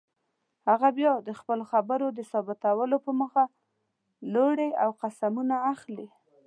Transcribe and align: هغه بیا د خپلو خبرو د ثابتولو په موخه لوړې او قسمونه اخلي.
هغه 0.69 0.89
بیا 0.97 1.13
د 1.27 1.29
خپلو 1.39 1.63
خبرو 1.71 2.07
د 2.17 2.19
ثابتولو 2.31 2.97
په 3.05 3.11
موخه 3.19 3.43
لوړې 4.33 4.69
او 4.83 4.89
قسمونه 5.01 5.55
اخلي. 5.73 6.07